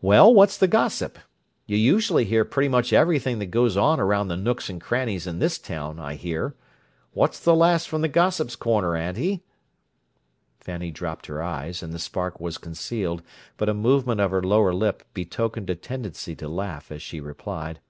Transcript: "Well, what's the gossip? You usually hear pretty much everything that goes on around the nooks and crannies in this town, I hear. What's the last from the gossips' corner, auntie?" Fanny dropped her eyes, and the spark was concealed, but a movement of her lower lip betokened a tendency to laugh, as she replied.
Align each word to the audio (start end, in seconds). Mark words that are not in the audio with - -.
"Well, 0.00 0.32
what's 0.32 0.56
the 0.56 0.68
gossip? 0.68 1.18
You 1.66 1.76
usually 1.76 2.24
hear 2.24 2.44
pretty 2.44 2.68
much 2.68 2.92
everything 2.92 3.40
that 3.40 3.46
goes 3.46 3.76
on 3.76 3.98
around 3.98 4.28
the 4.28 4.36
nooks 4.36 4.70
and 4.70 4.80
crannies 4.80 5.26
in 5.26 5.40
this 5.40 5.58
town, 5.58 5.98
I 5.98 6.14
hear. 6.14 6.54
What's 7.14 7.40
the 7.40 7.52
last 7.52 7.88
from 7.88 8.00
the 8.00 8.06
gossips' 8.08 8.54
corner, 8.54 8.94
auntie?" 8.96 9.42
Fanny 10.60 10.92
dropped 10.92 11.26
her 11.26 11.42
eyes, 11.42 11.82
and 11.82 11.92
the 11.92 11.98
spark 11.98 12.38
was 12.38 12.58
concealed, 12.58 13.22
but 13.56 13.68
a 13.68 13.74
movement 13.74 14.20
of 14.20 14.30
her 14.30 14.40
lower 14.40 14.72
lip 14.72 15.02
betokened 15.12 15.68
a 15.68 15.74
tendency 15.74 16.36
to 16.36 16.48
laugh, 16.48 16.92
as 16.92 17.02
she 17.02 17.18
replied. 17.18 17.80